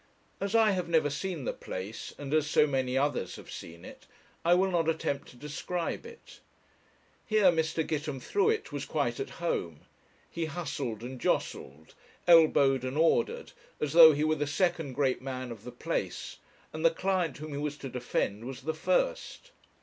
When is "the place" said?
1.45-2.11, 15.63-16.37